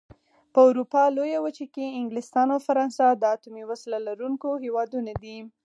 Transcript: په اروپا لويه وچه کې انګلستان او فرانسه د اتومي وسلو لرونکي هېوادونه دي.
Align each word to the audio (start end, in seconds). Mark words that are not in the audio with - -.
په 0.53 0.59
اروپا 0.69 1.03
لويه 1.17 1.39
وچه 1.45 1.65
کې 1.73 1.95
انګلستان 1.99 2.47
او 2.53 2.59
فرانسه 2.67 3.05
د 3.13 3.23
اتومي 3.35 3.63
وسلو 3.69 4.05
لرونکي 4.07 4.49
هېوادونه 4.65 5.11
دي. 5.21 5.37